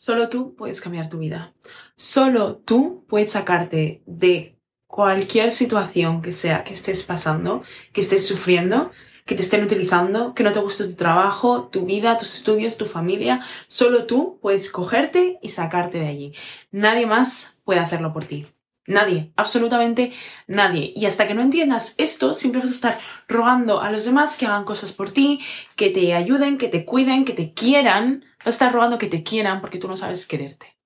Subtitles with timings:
[0.00, 1.54] Solo tú puedes cambiar tu vida.
[1.96, 8.92] Solo tú puedes sacarte de cualquier situación que sea que estés pasando, que estés sufriendo,
[9.24, 12.86] que te estén utilizando, que no te guste tu trabajo, tu vida, tus estudios, tu
[12.86, 13.40] familia.
[13.66, 16.32] Solo tú puedes cogerte y sacarte de allí.
[16.70, 18.46] Nadie más puede hacerlo por ti.
[18.86, 20.12] Nadie, absolutamente
[20.46, 20.92] nadie.
[20.94, 24.46] Y hasta que no entiendas esto, siempre vas a estar rogando a los demás que
[24.46, 25.40] hagan cosas por ti,
[25.74, 28.27] que te ayuden, que te cuiden, que te quieran.
[28.38, 30.76] Vas a estar rogando que te quieran porque tú no sabes quererte.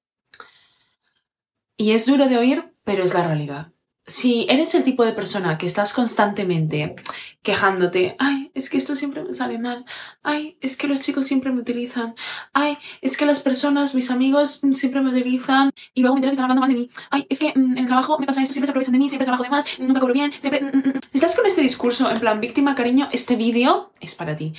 [1.76, 3.72] Y es duro de oír, pero es la realidad.
[4.06, 6.96] Si eres el tipo de persona que estás constantemente
[7.40, 9.84] quejándote, ay, es que esto siempre me sale mal,
[10.24, 12.16] ay, es que los chicos siempre me utilizan,
[12.52, 16.34] ay, es que las personas, mis amigos, siempre me utilizan y luego me enteran que
[16.34, 18.52] están hablando mal de mí, ay, es que mm, en el trabajo me pasa esto,
[18.52, 20.62] siempre se aprovechan de mí, siempre trabajo de más, nunca cobro bien, siempre...
[20.62, 24.36] Mm, mm, si estás con este discurso en plan víctima, cariño, este vídeo es para
[24.36, 24.52] ti.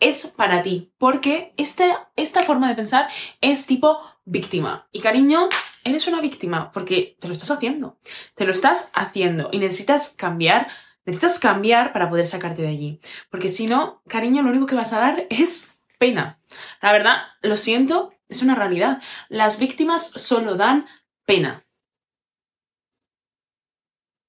[0.00, 3.08] Es para ti, porque este, esta forma de pensar
[3.40, 4.88] es tipo víctima.
[4.92, 5.48] Y cariño,
[5.84, 7.98] eres una víctima porque te lo estás haciendo.
[8.34, 10.68] Te lo estás haciendo y necesitas cambiar.
[11.04, 13.00] Necesitas cambiar para poder sacarte de allí.
[13.30, 16.40] Porque si no, cariño, lo único que vas a dar es pena.
[16.80, 19.02] La verdad, lo siento, es una realidad.
[19.28, 20.86] Las víctimas solo dan
[21.26, 21.66] pena.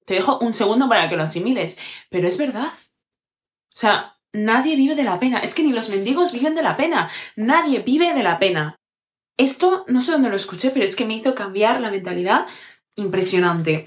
[0.04, 1.78] Te dejo un segundo para que lo asimiles,
[2.10, 2.68] pero es verdad.
[2.68, 5.38] O sea, nadie vive de la pena.
[5.38, 7.10] Es que ni los mendigos viven de la pena.
[7.36, 8.76] Nadie vive de la pena.
[9.36, 12.46] Esto no sé dónde lo escuché, pero es que me hizo cambiar la mentalidad
[12.96, 13.86] impresionante.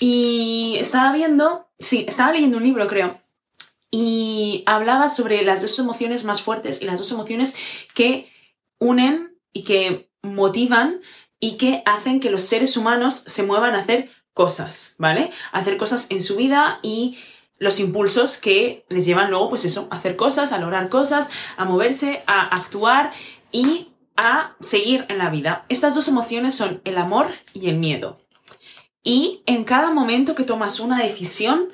[0.00, 3.20] Y estaba viendo, sí, estaba leyendo un libro, creo,
[3.90, 7.54] y hablaba sobre las dos emociones más fuertes y las dos emociones
[7.94, 8.32] que
[8.78, 11.00] unen y que motivan
[11.38, 15.30] y que hacen que los seres humanos se muevan a hacer cosas, ¿vale?
[15.52, 17.18] Hacer cosas en su vida y
[17.62, 21.64] los impulsos que les llevan luego, pues eso, a hacer cosas, a lograr cosas, a
[21.64, 23.12] moverse, a actuar
[23.52, 25.64] y a seguir en la vida.
[25.68, 28.18] Estas dos emociones son el amor y el miedo.
[29.04, 31.68] Y en cada momento que tomas una decisión,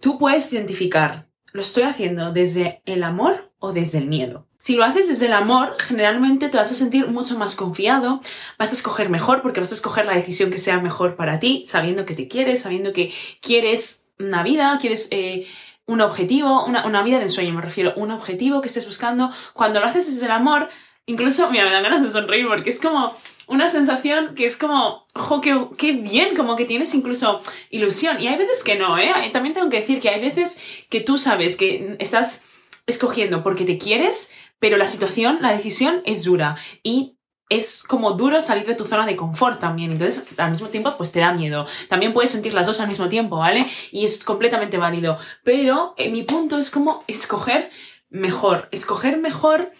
[0.00, 4.46] tú puedes identificar, ¿lo estoy haciendo desde el amor o desde el miedo?
[4.58, 8.20] Si lo haces desde el amor, generalmente te vas a sentir mucho más confiado,
[8.60, 11.64] vas a escoger mejor porque vas a escoger la decisión que sea mejor para ti,
[11.66, 15.46] sabiendo que te quieres, sabiendo que quieres una vida, quieres eh,
[15.86, 19.30] un objetivo, una, una vida de ensueño, me refiero, un objetivo que estés buscando.
[19.52, 20.68] Cuando lo haces desde el amor,
[21.08, 23.14] Incluso, mira, me dan ganas de sonreír porque es como
[23.46, 25.06] una sensación que es como,
[25.40, 27.40] qué, qué, bien, como que tienes incluso
[27.70, 28.20] ilusión.
[28.20, 29.12] Y hay veces que no, ¿eh?
[29.32, 30.58] También tengo que decir que hay veces
[30.90, 32.46] que tú sabes que estás
[32.88, 36.56] escogiendo porque te quieres, pero la situación, la decisión es dura.
[36.82, 37.15] Y
[37.48, 39.92] es como duro salir de tu zona de confort también.
[39.92, 41.66] Entonces, al mismo tiempo, pues te da miedo.
[41.88, 43.66] También puedes sentir las dos al mismo tiempo, ¿vale?
[43.92, 45.18] Y es completamente válido.
[45.44, 47.70] Pero eh, mi punto es como escoger
[48.08, 48.68] mejor.
[48.72, 49.70] Escoger mejor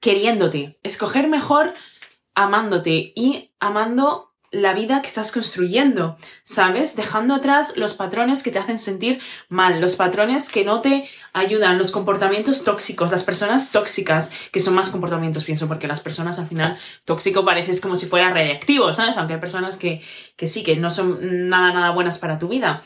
[0.00, 1.74] queriéndote, escoger mejor
[2.34, 6.96] amándote y amando la vida que estás construyendo, ¿sabes?
[6.96, 11.78] Dejando atrás los patrones que te hacen sentir mal, los patrones que no te ayudan,
[11.78, 16.48] los comportamientos tóxicos, las personas tóxicas, que son más comportamientos, pienso, porque las personas al
[16.48, 19.18] final tóxico pareces como si fuera reactivo, ¿sabes?
[19.18, 20.00] Aunque hay personas que,
[20.36, 22.82] que sí, que no son nada, nada buenas para tu vida.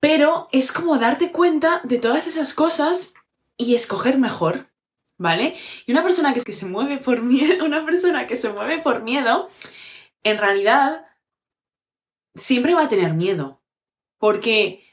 [0.00, 3.14] Pero es como darte cuenta de todas esas cosas
[3.56, 4.72] y escoger mejor,
[5.18, 5.54] ¿vale?
[5.86, 9.02] Y una persona que, que se mueve por miedo, una persona que se mueve por
[9.02, 9.48] miedo,
[10.22, 11.06] en realidad
[12.34, 13.62] siempre va a tener miedo.
[14.18, 14.84] Porque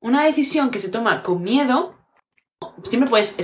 [0.00, 1.94] una decisión que se toma con miedo,
[2.84, 3.36] siempre puedes,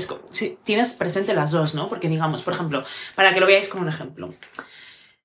[0.65, 1.88] tienes presente las dos, ¿no?
[1.88, 2.84] Porque digamos, por ejemplo,
[3.15, 4.28] para que lo veáis como un ejemplo.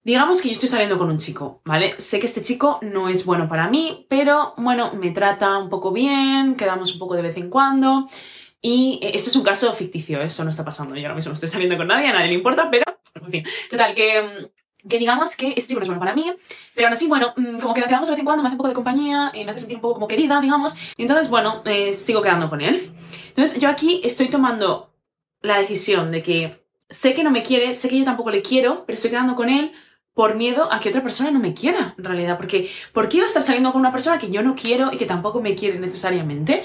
[0.04, 2.00] Digamos que yo estoy saliendo con un chico, ¿vale?
[2.00, 5.92] Sé que este chico no es bueno para mí, pero bueno, me trata un poco
[5.92, 8.08] bien, quedamos un poco de vez en cuando.
[8.62, 10.96] Y eh, esto es un caso ficticio, eso no está pasando.
[10.96, 12.86] Yo ahora mismo no estoy saliendo con nadie, a nadie le importa, pero,
[13.16, 13.46] en fin.
[13.70, 16.32] Total, que, mm, que digamos que este chico no es bueno para mí,
[16.74, 18.58] pero aún así, bueno, mm, como que quedamos de vez en cuando, me hace un
[18.58, 20.76] poco de compañía, y me hace sentir un poco como querida, digamos.
[20.96, 22.92] Y entonces, bueno, eh, sigo quedando con él.
[23.30, 24.94] Entonces, yo aquí estoy tomando
[25.42, 28.86] la decisión de que sé que no me quiere, sé que yo tampoco le quiero,
[28.86, 29.72] pero estoy quedando con él
[30.14, 32.38] por miedo a que otra persona no me quiera, en realidad.
[32.38, 34.98] Porque, ¿por qué iba a estar saliendo con una persona que yo no quiero y
[34.98, 36.64] que tampoco me quiere necesariamente?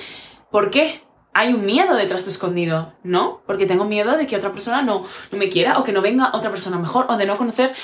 [0.50, 1.02] ¿Por qué?
[1.34, 3.42] Hay un miedo detrás escondido, ¿no?
[3.46, 6.30] Porque tengo miedo de que otra persona no, no me quiera o que no venga
[6.32, 7.74] otra persona mejor o de no conocer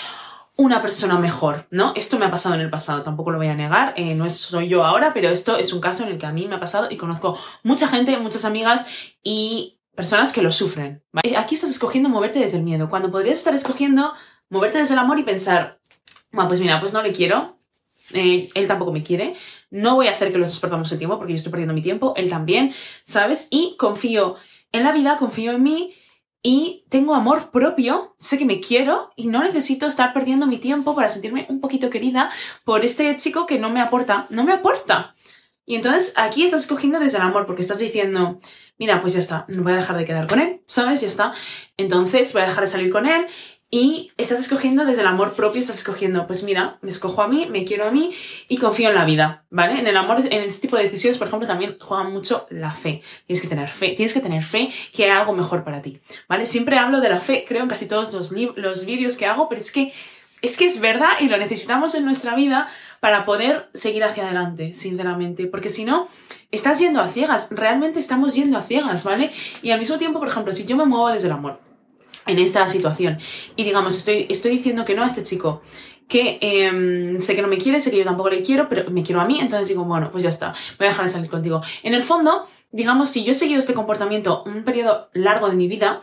[0.57, 1.93] una persona mejor, ¿no?
[1.97, 4.69] Esto me ha pasado en el pasado, tampoco lo voy a negar, eh, no soy
[4.69, 6.89] yo ahora, pero esto es un caso en el que a mí me ha pasado
[6.91, 8.89] y conozco mucha gente, muchas amigas
[9.23, 11.03] y personas que lo sufren.
[11.37, 14.13] Aquí estás escogiendo moverte desde el miedo, cuando podrías estar escogiendo
[14.49, 15.81] moverte desde el amor y pensar,
[16.31, 17.60] bueno, pues mira, pues no le quiero,
[18.13, 19.35] eh, él tampoco me quiere,
[19.71, 21.83] no voy a hacer que los dos perdamos el tiempo porque yo estoy perdiendo mi
[21.83, 22.73] tiempo, él también,
[23.05, 23.49] ¿sabes?
[23.51, 24.37] Y confío
[24.73, 25.95] en la vida, confío en mí
[26.43, 30.95] y tengo amor propio, sé que me quiero y no necesito estar perdiendo mi tiempo
[30.95, 32.31] para sentirme un poquito querida
[32.65, 35.15] por este chico que no me aporta, no me aporta.
[35.67, 38.41] Y entonces aquí estás escogiendo desde el amor porque estás diciendo,
[38.79, 41.03] mira, pues ya está, no voy a dejar de quedar con él, ¿sabes?
[41.03, 41.33] Ya está.
[41.77, 43.27] Entonces voy a dejar de salir con él
[43.71, 47.47] y estás escogiendo desde el amor propio, estás escogiendo, pues mira, me escojo a mí,
[47.49, 48.13] me quiero a mí
[48.49, 49.79] y confío en la vida, ¿vale?
[49.79, 53.01] En el amor, en este tipo de decisiones, por ejemplo, también juega mucho la fe.
[53.27, 56.47] Tienes que tener fe, tienes que tener fe que hay algo mejor para ti, ¿vale?
[56.47, 59.61] Siempre hablo de la fe, creo en casi todos los, los vídeos que hago, pero
[59.61, 59.93] es que,
[60.43, 62.67] es que es verdad y lo necesitamos en nuestra vida
[62.99, 66.09] para poder seguir hacia adelante, sinceramente, porque si no,
[66.51, 69.31] estás yendo a ciegas, realmente estamos yendo a ciegas, ¿vale?
[69.63, 71.70] Y al mismo tiempo, por ejemplo, si yo me muevo desde el amor,
[72.27, 73.19] en esta situación.
[73.57, 75.63] Y digamos, estoy, estoy diciendo que no a este chico,
[76.11, 79.03] que em, sé que no me quiere, sé que yo tampoco le quiero, pero me
[79.03, 81.63] quiero a mí, entonces digo, bueno, pues ya está, voy a dejar de salir contigo.
[81.83, 85.69] En el fondo, digamos, si yo he seguido este comportamiento un periodo largo de mi
[85.69, 86.03] vida,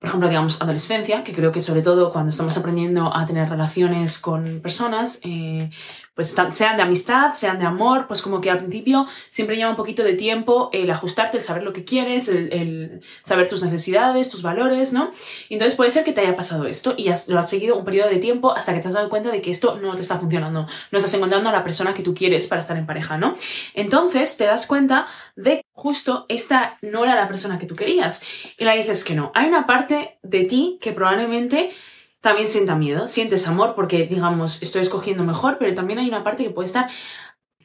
[0.00, 4.18] por ejemplo, digamos, adolescencia, que creo que sobre todo cuando estamos aprendiendo a tener relaciones
[4.18, 5.68] con personas, eh,
[6.14, 9.76] pues sean de amistad, sean de amor, pues como que al principio siempre lleva un
[9.76, 14.40] poquito de tiempo el ajustarte, el saber lo que quieres, el, saber tus necesidades, tus
[14.40, 15.10] valores, ¿no?
[15.50, 18.08] Y entonces puede ser que te haya pasado esto y lo has seguido un periodo
[18.08, 20.66] de tiempo hasta que te has dado cuenta de que esto no te está funcionando,
[20.90, 23.34] no estás encontrando a la persona que tú quieres para estar en pareja, ¿no?
[23.74, 25.06] Entonces te das cuenta
[25.36, 28.22] de justo esta no era la persona que tú querías
[28.58, 29.32] y la dices que no.
[29.34, 31.72] Hay una parte de ti que probablemente
[32.20, 36.44] también sienta miedo, sientes amor porque, digamos, estoy escogiendo mejor, pero también hay una parte
[36.44, 36.90] que puede estar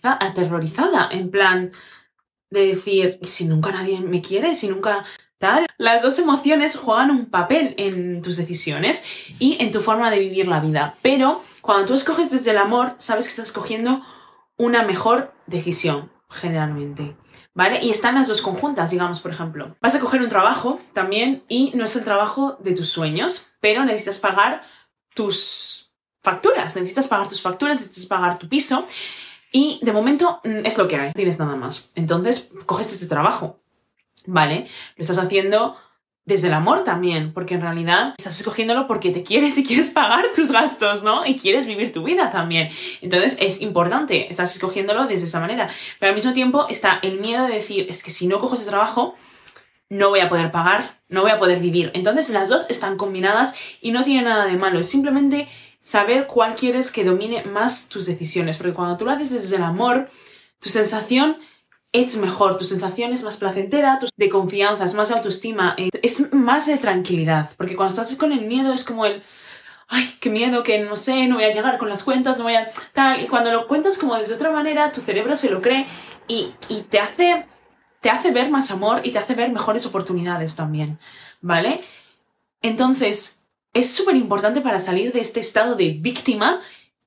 [0.02, 1.74] aterrorizada, en plan
[2.52, 4.56] de decir, ¿y si nunca nadie me quiere?
[4.56, 5.04] ¿Si nunca
[5.38, 5.66] tal?
[5.78, 9.04] Las dos emociones juegan un papel en tus decisiones
[9.40, 12.96] y en tu forma de vivir la vida, pero cuando tú escoges desde el amor,
[12.98, 14.02] sabes que estás escogiendo
[14.56, 17.16] una mejor decisión, generalmente.
[17.54, 17.80] ¿Vale?
[17.82, 19.78] Y están las dos conjuntas, digamos, por ejemplo.
[19.82, 23.86] Vas a coger un trabajo también y no es el trabajo de tus sueños, pero
[23.86, 24.64] necesitas pagar
[25.14, 25.92] tus
[26.22, 28.86] facturas, necesitas pagar tus facturas, necesitas pagar tu piso
[29.52, 31.92] y de momento mm, es lo que hay, no tienes nada más.
[31.96, 33.62] Entonces, coges este trabajo,
[34.26, 34.68] ¿vale?
[34.98, 35.78] Lo estás haciendo
[36.26, 40.26] desde el amor también, porque en realidad estás escogiéndolo porque te quieres y quieres pagar
[40.36, 41.26] tus gastos, ¿no?
[41.26, 42.70] Y quieres vivir tu vida también.
[43.02, 45.70] Entonces es importante, estás escogiéndolo desde esa manera.
[46.00, 48.66] Pero al mismo tiempo está el miedo de decir, es que si no cojo ese
[48.66, 49.16] trabajo,
[49.90, 51.92] no voy a poder pagar, no voy a poder vivir.
[51.94, 55.48] Entonces las dos están combinadas y no tiene nada de malo, es simplemente
[55.80, 59.64] saber cuál quieres que domine más tus decisiones, porque cuando tú lo haces desde el
[59.64, 60.10] amor,
[60.60, 61.38] tu sensación
[62.02, 66.68] es mejor, tu sensación es más placentera, de confianza, es más autoestima, eh, es más
[66.68, 69.24] de tranquilidad, porque cuando estás con el miedo es como el,
[69.88, 72.56] ay, qué miedo, que no sé, no voy a llegar con las cuentas, no voy
[72.56, 75.88] a tal, y cuando lo cuentas como desde otra manera, tu cerebro se lo cree
[76.28, 77.46] y, y te hace,
[78.02, 81.00] te hace ver más amor y te hace ver mejores oportunidades también,
[81.40, 81.80] ¿vale?
[82.62, 86.62] Entonces, es súper importante para salir de este estado de víctima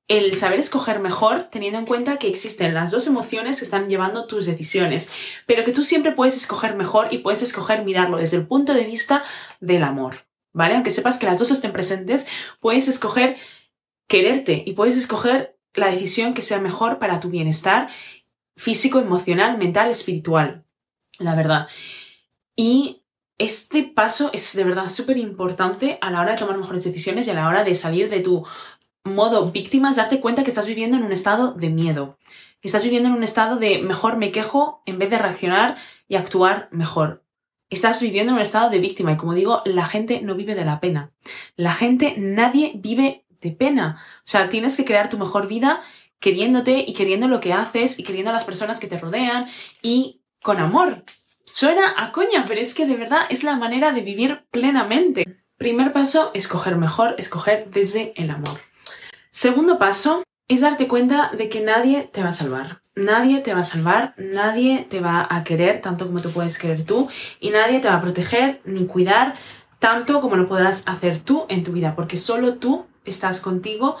[0.09, 4.25] el saber escoger mejor teniendo en cuenta que existen las dos emociones que están llevando
[4.25, 5.09] tus decisiones,
[5.45, 8.85] pero que tú siempre puedes escoger mejor y puedes escoger mirarlo desde el punto de
[8.85, 9.23] vista
[9.59, 10.73] del amor, ¿vale?
[10.73, 12.27] Aunque sepas que las dos estén presentes,
[12.59, 13.37] puedes escoger
[14.07, 17.87] quererte y puedes escoger la decisión que sea mejor para tu bienestar
[18.57, 20.65] físico, emocional, mental, espiritual,
[21.19, 21.67] la verdad.
[22.55, 23.03] Y
[23.37, 27.29] este paso es de verdad súper importante a la hora de tomar mejores decisiones y
[27.29, 28.43] a la hora de salir de tu
[29.03, 32.17] modo víctima es darte cuenta que estás viviendo en un estado de miedo,
[32.61, 35.77] que estás viviendo en un estado de mejor me quejo en vez de reaccionar
[36.07, 37.23] y actuar mejor.
[37.69, 40.65] Estás viviendo en un estado de víctima y como digo, la gente no vive de
[40.65, 41.11] la pena.
[41.55, 44.03] La gente, nadie vive de pena.
[44.19, 45.81] O sea, tienes que crear tu mejor vida
[46.19, 49.47] queriéndote y queriendo lo que haces y queriendo a las personas que te rodean
[49.81, 51.03] y con amor.
[51.45, 55.43] Suena a coña, pero es que de verdad es la manera de vivir plenamente.
[55.57, 58.59] Primer paso, escoger mejor, escoger desde el amor.
[59.31, 62.81] Segundo paso es darte cuenta de que nadie te va a salvar.
[62.95, 66.83] Nadie te va a salvar, nadie te va a querer tanto como tú puedes querer
[66.83, 67.07] tú
[67.39, 69.35] y nadie te va a proteger ni cuidar
[69.77, 73.95] tanto como lo podrás hacer tú en tu vida, porque solo tú estás contigo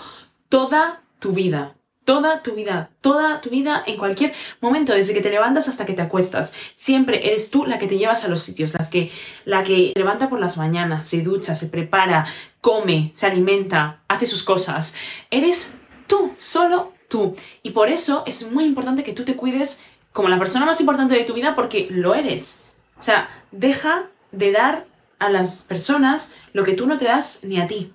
[0.49, 1.75] toda tu vida.
[2.09, 5.93] Toda tu vida, toda tu vida, en cualquier momento, desde que te levantas hasta que
[5.93, 6.53] te acuestas.
[6.73, 9.11] Siempre eres tú la que te llevas a los sitios, las que,
[9.45, 12.25] la que levanta por las mañanas, se ducha, se prepara,
[12.61, 14.95] come, se alimenta, hace sus cosas.
[15.29, 15.75] Eres
[16.07, 17.35] tú, solo tú.
[17.61, 21.13] Y por eso es muy importante que tú te cuides como la persona más importante
[21.13, 22.63] de tu vida porque lo eres.
[22.97, 24.87] O sea, deja de dar
[25.19, 27.93] a las personas lo que tú no te das ni a ti.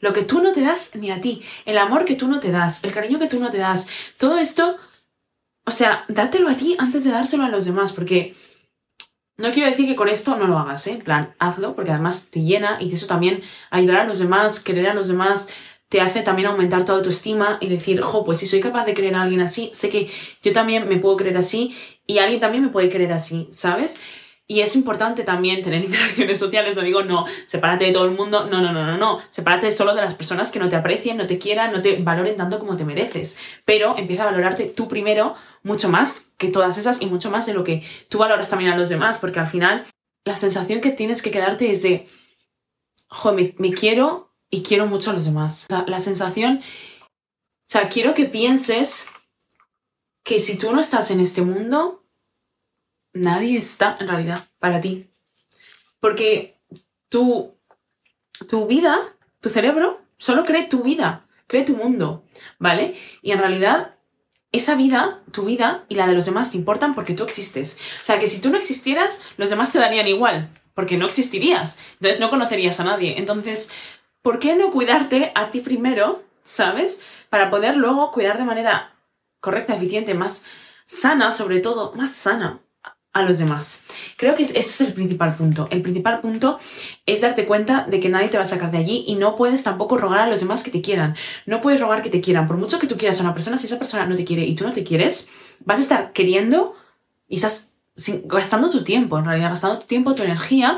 [0.00, 1.42] Lo que tú no te das ni a ti.
[1.64, 2.84] El amor que tú no te das.
[2.84, 3.88] El cariño que tú no te das.
[4.18, 4.76] Todo esto,
[5.64, 8.34] o sea, dátelo a ti antes de dárselo a los demás porque
[9.38, 10.92] No quiero decir que con esto no lo hagas, ¿eh?
[10.92, 14.86] En plan, hazlo, porque además te llena y eso también ayudar a los demás, querer
[14.88, 15.48] a los demás,
[15.88, 19.14] te hace también aumentar tu autoestima y decir, jo, pues si soy capaz de querer
[19.14, 20.10] a alguien así, sé que
[20.42, 21.76] yo también me puedo querer así
[22.06, 23.98] y alguien también me puede querer así, ¿sabes?
[24.48, 28.46] Y es importante también tener interacciones sociales, no digo no, sepárate de todo el mundo,
[28.46, 31.26] no, no, no, no, no, sepárate solo de las personas que no te aprecien, no
[31.26, 35.34] te quieran, no te valoren tanto como te mereces, pero empieza a valorarte tú primero
[35.62, 38.76] mucho más que todas esas y mucho más de lo que tú valoras también a
[38.76, 39.84] los demás, porque al final
[40.24, 42.06] la sensación que tienes que quedarte es de,
[43.08, 45.66] joder, me, me quiero y quiero mucho a los demás.
[45.68, 49.08] O sea, la sensación, o sea, quiero que pienses
[50.24, 52.05] que si tú no estás en este mundo,
[53.16, 55.10] nadie está en realidad para ti.
[56.00, 56.60] Porque
[57.08, 57.54] tu,
[58.48, 58.96] tu vida,
[59.40, 62.24] tu cerebro, solo cree tu vida, cree tu mundo,
[62.58, 62.94] ¿vale?
[63.22, 63.94] Y en realidad
[64.52, 67.78] esa vida, tu vida y la de los demás te importan porque tú existes.
[68.00, 71.78] O sea, que si tú no existieras, los demás te darían igual, porque no existirías.
[71.94, 73.18] Entonces no conocerías a nadie.
[73.18, 73.72] Entonces,
[74.22, 77.02] ¿por qué no cuidarte a ti primero, ¿sabes?
[77.30, 78.94] Para poder luego cuidar de manera
[79.40, 80.44] correcta, eficiente, más
[80.86, 82.60] sana, sobre todo, más sana
[83.16, 83.84] a los demás.
[84.16, 85.68] Creo que ese es el principal punto.
[85.70, 86.58] El principal punto
[87.06, 89.62] es darte cuenta de que nadie te va a sacar de allí y no puedes
[89.62, 91.16] tampoco rogar a los demás que te quieran.
[91.46, 92.46] No puedes rogar que te quieran.
[92.46, 94.54] Por mucho que tú quieras a una persona, si esa persona no te quiere y
[94.54, 95.30] tú no te quieres,
[95.64, 96.74] vas a estar queriendo
[97.28, 97.40] y
[98.24, 100.76] gastando tu tiempo, en realidad, gastando tu tiempo, tu energía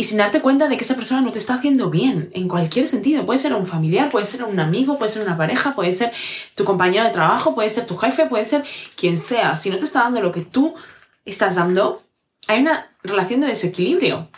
[0.00, 2.86] y sin darte cuenta de que esa persona no te está haciendo bien en cualquier
[2.86, 3.26] sentido.
[3.26, 6.12] Puede ser un familiar, puede ser un amigo, puede ser una pareja, puede ser
[6.54, 9.56] tu compañero de trabajo, puede ser tu jefe, puede ser quien sea.
[9.56, 10.76] Si no te está dando lo que tú
[11.30, 12.02] estás dando,
[12.46, 14.28] hay una relación de desequilibrio.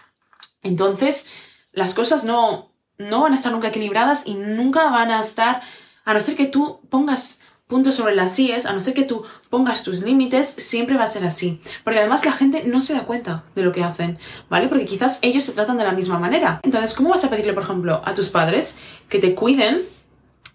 [0.62, 1.28] Entonces,
[1.72, 5.62] las cosas no, no van a estar nunca equilibradas y nunca van a estar,
[6.04, 9.24] a no ser que tú pongas puntos sobre las sillas, a no ser que tú
[9.48, 11.62] pongas tus límites, siempre va a ser así.
[11.84, 14.18] Porque además la gente no se da cuenta de lo que hacen,
[14.50, 14.68] ¿vale?
[14.68, 16.60] Porque quizás ellos se tratan de la misma manera.
[16.64, 19.82] Entonces, ¿cómo vas a pedirle, por ejemplo, a tus padres que te cuiden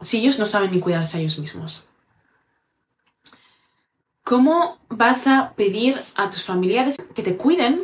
[0.02, 1.88] si ellos no saben ni cuidarse a ellos mismos?
[4.26, 7.84] ¿Cómo vas a pedir a tus familiares que te cuiden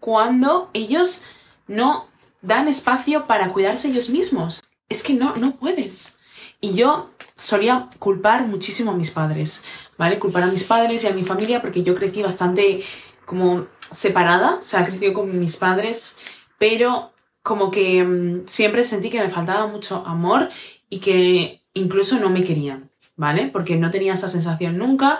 [0.00, 1.24] cuando ellos
[1.66, 2.08] no
[2.42, 4.62] dan espacio para cuidarse ellos mismos?
[4.90, 6.18] Es que no, no puedes.
[6.60, 9.64] Y yo solía culpar muchísimo a mis padres,
[9.96, 10.18] ¿vale?
[10.18, 12.82] Culpar a mis padres y a mi familia porque yo crecí bastante
[13.24, 16.18] como separada, o sea, crecí con mis padres,
[16.58, 20.50] pero como que mm, siempre sentí que me faltaba mucho amor
[20.90, 23.48] y que incluso no me querían, ¿vale?
[23.52, 25.18] Porque no tenía esa sensación nunca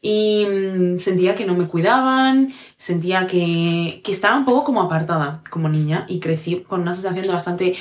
[0.00, 5.42] y mm, sentía que no me cuidaban, sentía que, que, estaba un poco como apartada
[5.50, 7.74] como niña y crecí con una sensación de bastante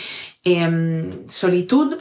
[0.43, 1.97] em, solitud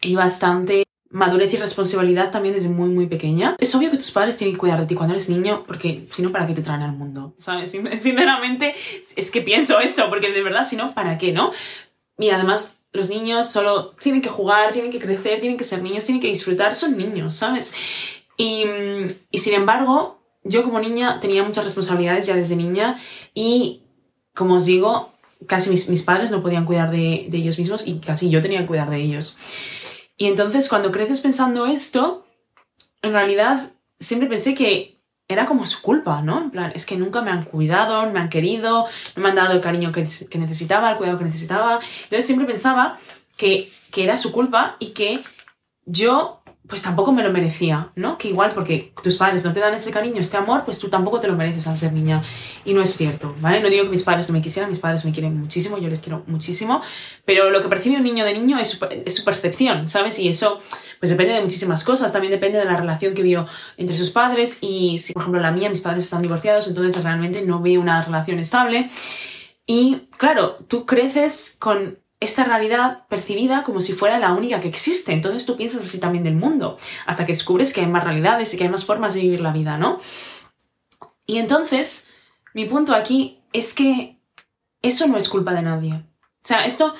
[0.00, 3.56] y bastante madurez y responsabilidad también desde muy, muy pequeña.
[3.58, 6.22] Es obvio que tus padres tienen que cuidar de ti cuando eres niño, porque si
[6.22, 7.34] no, ¿para qué te traen al mundo?
[7.38, 7.70] ¿Sabes?
[7.98, 8.74] Sinceramente,
[9.16, 11.52] es que pienso esto, porque de verdad, si no, ¿para qué, no?
[12.18, 16.04] Y además, los niños solo tienen que jugar, tienen que crecer, tienen que ser niños,
[16.04, 17.74] tienen que disfrutar, son niños, ¿sabes?
[18.36, 18.64] Y,
[19.30, 23.00] y sin embargo, yo como niña tenía muchas responsabilidades ya desde niña
[23.34, 23.82] y,
[24.34, 25.12] como os digo,
[25.46, 28.60] casi mis, mis padres no podían cuidar de, de ellos mismos y casi yo tenía
[28.60, 29.36] que cuidar de ellos.
[30.16, 32.26] Y entonces cuando creces pensando esto,
[33.00, 34.91] en realidad siempre pensé que
[35.32, 36.40] era como su culpa, ¿no?
[36.40, 38.86] En plan, es que nunca me han cuidado, no me han querido,
[39.16, 41.80] no me han dado el cariño que, que necesitaba, el cuidado que necesitaba.
[42.04, 42.98] Entonces siempre pensaba
[43.36, 45.22] que, que era su culpa y que
[45.84, 48.16] yo pues tampoco me lo merecía, ¿no?
[48.16, 51.18] Que igual porque tus padres no te dan ese cariño, este amor, pues tú tampoco
[51.18, 52.22] te lo mereces al ser niña.
[52.64, 53.60] Y no es cierto, ¿vale?
[53.60, 56.00] No digo que mis padres no me quisieran, mis padres me quieren muchísimo, yo les
[56.00, 56.80] quiero muchísimo,
[57.24, 60.18] pero lo que percibe un niño de niño es su, es su percepción, ¿sabes?
[60.20, 60.60] Y eso
[61.00, 64.58] pues depende de muchísimas cosas, también depende de la relación que vio entre sus padres
[64.60, 68.04] y si, por ejemplo, la mía, mis padres están divorciados, entonces realmente no veo una
[68.04, 68.88] relación estable.
[69.66, 75.12] Y claro, tú creces con esta realidad percibida como si fuera la única que existe.
[75.12, 78.56] Entonces tú piensas así también del mundo, hasta que descubres que hay más realidades y
[78.56, 79.98] que hay más formas de vivir la vida, ¿no?
[81.26, 82.10] Y entonces,
[82.54, 84.18] mi punto aquí es que
[84.82, 85.94] eso no es culpa de nadie.
[85.94, 86.94] O sea, esto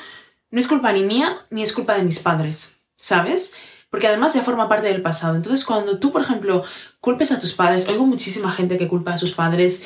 [0.51, 3.55] no es culpa ni mía ni es culpa de mis padres, ¿sabes?
[3.91, 5.37] Porque además ya forma parte del pasado.
[5.37, 6.65] Entonces, cuando tú, por ejemplo,
[7.01, 9.85] culpes a tus padres, oigo muchísima gente que culpa a sus padres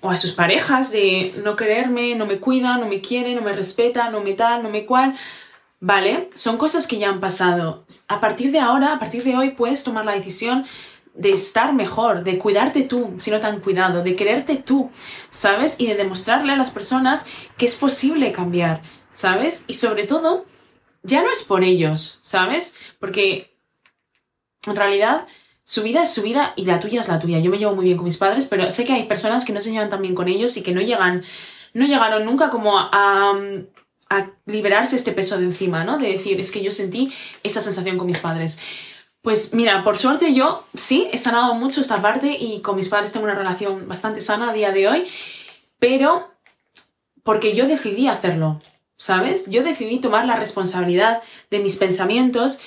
[0.00, 3.52] o a sus parejas de no quererme, no me cuida, no me quiere, no me
[3.52, 5.14] respeta, no me tal, no me cual.
[5.82, 6.30] ¿Vale?
[6.34, 7.84] Son cosas que ya han pasado.
[8.08, 10.66] A partir de ahora, a partir de hoy, puedes tomar la decisión
[11.14, 14.90] de estar mejor, de cuidarte tú, si no tan cuidado, de quererte tú,
[15.30, 15.80] ¿sabes?
[15.80, 17.24] Y de demostrarle a las personas
[17.56, 19.64] que es posible cambiar, ¿sabes?
[19.66, 20.44] Y sobre todo,
[21.02, 22.78] ya no es por ellos, ¿sabes?
[22.98, 23.50] Porque
[24.66, 25.26] en realidad
[25.70, 27.38] su vida es su vida y la tuya es la tuya.
[27.38, 29.60] Yo me llevo muy bien con mis padres, pero sé que hay personas que no
[29.60, 31.22] se llevan tan bien con ellos y que no llegan,
[31.74, 33.38] no llegaron nunca como a,
[34.08, 35.96] a liberarse este peso de encima, ¿no?
[35.96, 38.58] De decir, es que yo sentí esta sensación con mis padres.
[39.22, 43.12] Pues mira, por suerte yo sí he sanado mucho esta parte y con mis padres
[43.12, 45.06] tengo una relación bastante sana a día de hoy,
[45.78, 46.32] pero
[47.22, 48.60] porque yo decidí hacerlo,
[48.96, 49.48] ¿sabes?
[49.48, 52.58] Yo decidí tomar la responsabilidad de mis pensamientos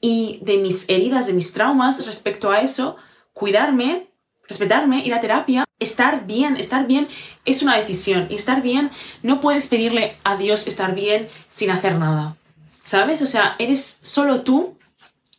[0.00, 2.96] y de mis heridas, de mis traumas respecto a eso,
[3.32, 4.10] cuidarme,
[4.48, 7.08] respetarme, ir a terapia, estar bien, estar bien
[7.44, 8.90] es una decisión y estar bien
[9.22, 12.36] no puedes pedirle a Dios estar bien sin hacer nada,
[12.82, 13.22] ¿sabes?
[13.22, 14.76] O sea, eres solo tú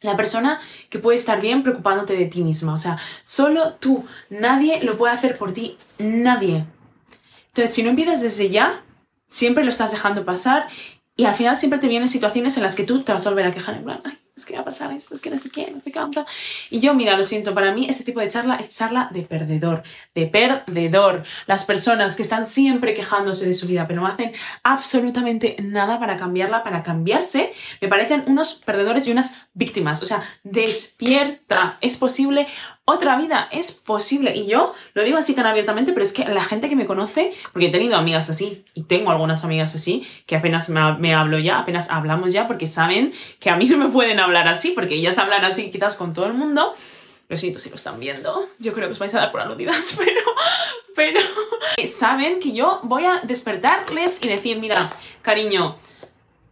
[0.02, 4.84] la persona que puede estar bien preocupándote de ti misma, o sea, solo tú, nadie
[4.84, 6.66] lo puede hacer por ti, nadie.
[7.48, 8.84] Entonces, si no empiezas desde ya,
[9.30, 10.68] siempre lo estás dejando pasar
[11.16, 13.46] y al final siempre te vienen situaciones en las que tú te vas a volver
[13.46, 13.86] a quejar en
[14.36, 16.26] es que va a pasar esto, es que no sé qué, no sé cuánto.
[16.70, 19.84] Y yo, mira, lo siento, para mí este tipo de charla es charla de perdedor,
[20.16, 21.24] de perdedor.
[21.48, 24.34] Las personas que están siempre quejándose de su vida, pero no hacen
[24.64, 30.02] absolutamente nada para cambiarla, para cambiarse, me parecen unos perdedores y unas víctimas.
[30.02, 32.48] O sea, despierta, es posible
[32.86, 34.36] otra vida, es posible.
[34.36, 37.34] Y yo lo digo así tan abiertamente, pero es que la gente que me conoce,
[37.54, 41.60] porque he tenido amigas así, y tengo algunas amigas así, que apenas me, hablo ya,
[41.60, 45.18] apenas hablamos ya, porque saben que a mí no me pueden hablar así, porque ellas
[45.18, 46.74] hablan así quizás con todo el mundo.
[47.30, 48.50] Lo siento si lo están viendo.
[48.60, 50.22] Yo creo que os vais a dar por aludidas, pero,
[50.96, 51.20] pero
[51.88, 55.78] saben que yo voy a despertarles y decir, mira, cariño,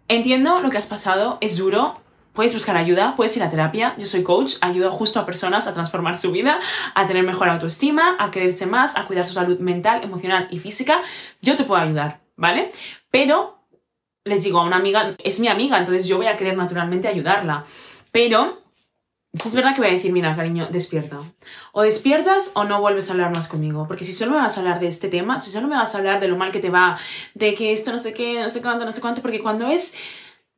[0.07, 1.99] entiendo lo que has pasado, es duro,
[2.39, 3.95] puedes buscar ayuda, puedes ir a terapia.
[3.97, 6.61] Yo soy coach, ayudo justo a personas a transformar su vida,
[6.95, 11.01] a tener mejor autoestima, a quererse más, a cuidar su salud mental, emocional y física.
[11.41, 12.71] Yo te puedo ayudar, ¿vale?
[13.11, 13.59] Pero
[14.23, 17.65] les digo a una amiga, es mi amiga, entonces yo voy a querer naturalmente ayudarla.
[18.13, 18.63] Pero
[19.33, 21.17] es verdad que voy a decir, mira, cariño, despierta.
[21.73, 23.85] O despiertas o no vuelves a hablar más conmigo.
[23.85, 25.97] Porque si solo me vas a hablar de este tema, si solo me vas a
[25.97, 26.97] hablar de lo mal que te va,
[27.33, 29.93] de que esto no sé qué, no sé cuánto, no sé cuánto, porque cuando es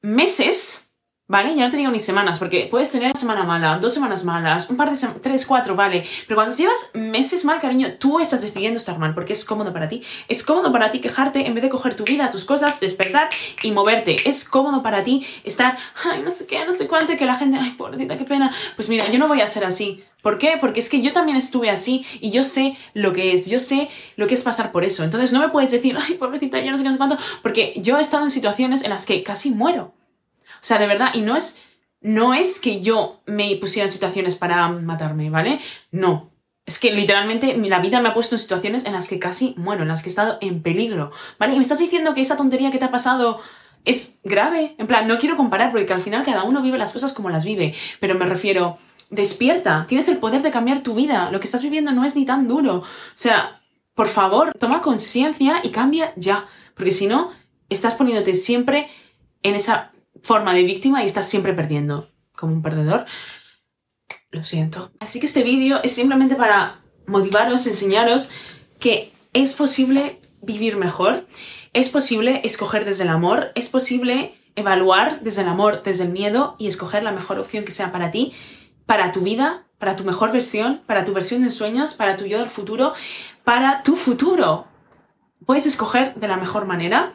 [0.04, 0.91] meses,
[1.32, 1.56] ¿vale?
[1.56, 4.70] Ya no te digo ni semanas, porque puedes tener una semana mala, dos semanas malas,
[4.70, 6.04] un par de semanas, tres, cuatro, ¿vale?
[6.28, 9.88] Pero cuando llevas meses mal, cariño, tú estás decidiendo estar mal, porque es cómodo para
[9.88, 10.04] ti.
[10.28, 13.30] Es cómodo para ti quejarte en vez de coger tu vida, tus cosas, despertar
[13.64, 14.30] y moverte.
[14.30, 17.38] Es cómodo para ti estar, ay, no sé qué, no sé cuánto, y que la
[17.38, 18.54] gente, ay, pobrecita, qué pena.
[18.76, 20.04] Pues mira, yo no voy a ser así.
[20.22, 20.58] ¿Por qué?
[20.60, 23.90] Porque es que yo también estuve así y yo sé lo que es, yo sé
[24.18, 25.06] lo que es pasar por eso.
[25.06, 27.74] Entonces no me puedes decir, ay, pobrecita, yo no sé qué, no sé cuánto, porque
[27.78, 29.94] yo he estado en situaciones en las que casi muero.
[30.62, 31.64] O sea, de verdad, y no es,
[32.02, 35.60] no es que yo me pusiera en situaciones para matarme, ¿vale?
[35.92, 36.30] No.
[36.66, 39.82] Es que literalmente la vida me ha puesto en situaciones en las que casi muero,
[39.82, 41.54] en las que he estado en peligro, ¿vale?
[41.54, 43.42] Y me estás diciendo que esa tontería que te ha pasado
[43.84, 44.76] es grave.
[44.78, 47.46] En plan, no quiero comparar porque al final cada uno vive las cosas como las
[47.46, 48.78] vive, pero me refiero,
[49.10, 52.26] despierta, tienes el poder de cambiar tu vida, lo que estás viviendo no es ni
[52.26, 52.78] tan duro.
[52.78, 53.62] O sea,
[53.96, 56.46] por favor, toma conciencia y cambia ya,
[56.76, 57.32] porque si no,
[57.70, 58.90] estás poniéndote siempre
[59.44, 59.91] en esa
[60.22, 63.06] forma de víctima y estás siempre perdiendo, como un perdedor.
[64.32, 64.92] Lo siento.
[65.00, 68.32] Así que este vídeo es simplemente para motivaros, enseñaros
[68.80, 71.28] que es posible vivir mejor,
[71.74, 76.56] es posible escoger desde el amor, es posible evaluar desde el amor, desde el miedo
[76.58, 78.34] y escoger la mejor opción que sea para ti,
[78.86, 82.40] para tu vida, para tu mejor versión, para tu versión de sueños, para tu yo
[82.40, 82.94] del futuro,
[83.44, 84.68] para tu futuro.
[85.46, 87.14] Puedes escoger de la mejor manera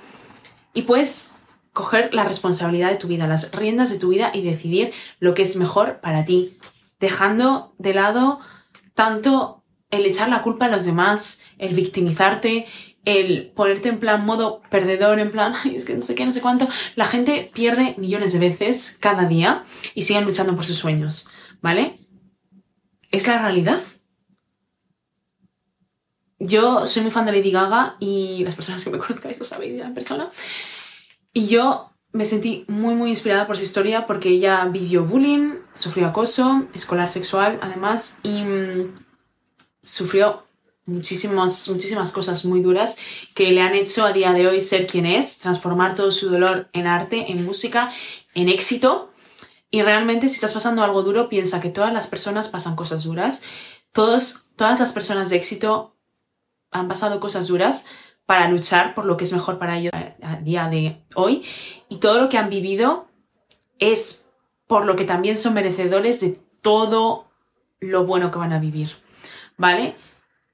[0.72, 1.35] y puedes
[1.76, 5.42] coger la responsabilidad de tu vida, las riendas de tu vida y decidir lo que
[5.42, 6.56] es mejor para ti,
[6.98, 8.40] dejando de lado
[8.94, 12.64] tanto el echar la culpa a los demás, el victimizarte,
[13.04, 16.32] el ponerte en plan modo perdedor, en plan, ay, es que no sé qué, no
[16.32, 16.66] sé cuánto.
[16.94, 19.62] La gente pierde millones de veces cada día
[19.94, 21.28] y siguen luchando por sus sueños,
[21.60, 22.00] ¿vale?
[23.10, 23.82] Es la realidad.
[26.38, 29.76] Yo soy muy fan de Lady Gaga y las personas que me conozcáis lo sabéis
[29.76, 30.30] ya en persona.
[31.36, 36.06] Y yo me sentí muy, muy inspirada por su historia porque ella vivió bullying, sufrió
[36.06, 39.04] acoso escolar sexual, además, y mm,
[39.82, 40.46] sufrió
[40.86, 42.96] muchísimas, muchísimas cosas muy duras
[43.34, 46.70] que le han hecho a día de hoy ser quien es, transformar todo su dolor
[46.72, 47.92] en arte, en música,
[48.32, 49.12] en éxito.
[49.70, 53.42] Y realmente si estás pasando algo duro, piensa que todas las personas pasan cosas duras.
[53.92, 55.98] Todos, todas las personas de éxito
[56.70, 57.84] han pasado cosas duras,
[58.26, 61.44] para luchar por lo que es mejor para ellos a, día de hoy.
[61.88, 63.06] Y todo lo que han vivido
[63.78, 64.26] es
[64.66, 67.28] por lo que también son merecedores de todo
[67.80, 68.90] lo bueno que van a vivir.
[69.56, 69.94] ¿Vale?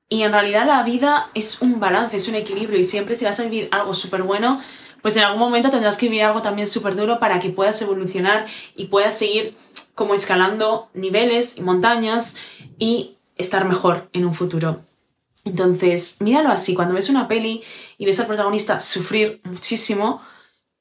[0.08, 3.40] Y en realidad la vida es un balance, es un equilibrio y siempre si vas
[3.40, 4.61] a vivir algo súper bueno,
[5.00, 8.46] pues en algún momento tendrás que vivir algo también súper duro para que puedas evolucionar
[8.76, 9.56] y puedas seguir
[9.94, 12.37] como escalando niveles y montañas
[12.78, 14.80] y estar mejor en un futuro.
[15.44, 17.62] Entonces, míralo así, cuando ves una peli
[17.98, 20.20] y ves al protagonista sufrir muchísimo,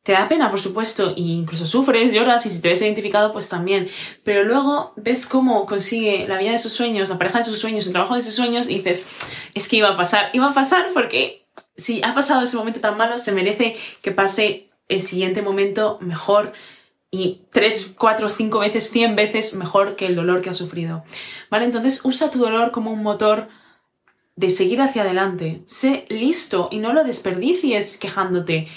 [0.04, 3.50] te da pena, por supuesto, e incluso sufres, lloras y si te ves identificado, pues
[3.50, 3.88] también.
[4.24, 7.86] Pero luego ves cómo consigue la vida de sus sueños, la pareja de sus sueños,
[7.86, 9.06] el trabajo de sus sueños y dices,
[9.54, 11.46] es que iba a pasar, iba a pasar porque
[11.76, 16.54] si ha pasado ese momento tan malo, se merece que pase el siguiente momento mejor
[17.12, 21.04] y tres, cuatro, cinco veces, cien veces mejor que el dolor que ha sufrido.
[21.50, 21.66] ¿Vale?
[21.66, 23.50] Entonces usa tu dolor como un motor
[24.42, 25.62] de seguir hacia adelante.
[25.68, 28.68] Sé listo y no lo desperdicies quejándote.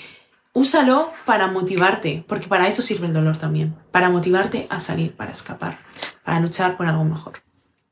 [0.52, 5.32] Úsalo para motivarte, porque para eso sirve el dolor también, para motivarte a salir, para
[5.32, 5.78] escapar,
[6.22, 7.42] para luchar por algo mejor.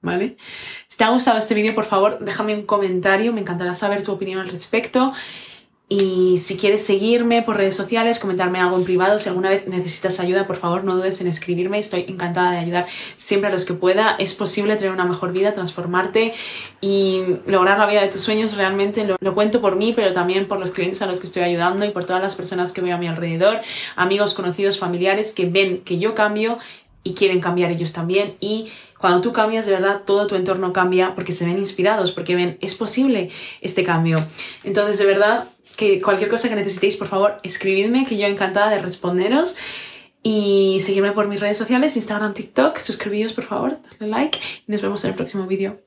[0.03, 0.37] ¿Vale?
[0.87, 4.13] Si te ha gustado este vídeo, por favor, déjame un comentario, me encantará saber tu
[4.13, 5.15] opinión al respecto.
[5.95, 10.21] Y si quieres seguirme por redes sociales, comentarme algo en privado, si alguna vez necesitas
[10.21, 11.79] ayuda, por favor no dudes en escribirme.
[11.79, 12.87] Estoy encantada de ayudar
[13.19, 14.17] siempre a los que pueda.
[14.19, 16.33] Es posible tener una mejor vida, transformarte
[16.81, 18.57] y lograr la vida de tus sueños.
[18.57, 21.85] Realmente lo, cuento por mí, pero también por los clientes a los que estoy ayudando
[21.85, 23.61] y por todas las personas que veo a mi alrededor,
[23.95, 26.59] amigos, conocidos, familiares que ven que yo cambio
[27.05, 28.33] y quieren cambiar ellos también.
[28.41, 32.35] Y cuando tú cambias, de verdad, todo tu entorno cambia porque se ven inspirados, porque
[32.35, 33.29] ven, es posible
[33.61, 34.17] este cambio.
[34.65, 38.81] Entonces, de verdad, que cualquier cosa que necesitéis, por favor, escribidme, que yo encantada de
[38.81, 39.57] responderos.
[40.25, 42.79] Y seguirme por mis redes sociales, Instagram, TikTok.
[42.79, 44.39] Suscribíos, por favor, dale like.
[44.69, 45.81] Y nos vemos en el próximo vídeo.